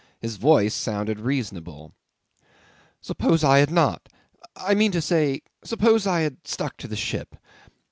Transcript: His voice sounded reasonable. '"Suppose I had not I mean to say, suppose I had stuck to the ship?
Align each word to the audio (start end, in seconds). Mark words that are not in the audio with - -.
His 0.19 0.37
voice 0.37 0.73
sounded 0.73 1.19
reasonable. 1.19 1.93
'"Suppose 3.01 3.43
I 3.43 3.59
had 3.59 3.69
not 3.69 4.09
I 4.55 4.73
mean 4.73 4.91
to 4.93 4.99
say, 4.99 5.43
suppose 5.63 6.07
I 6.07 6.21
had 6.21 6.37
stuck 6.47 6.75
to 6.77 6.87
the 6.87 6.95
ship? 6.95 7.35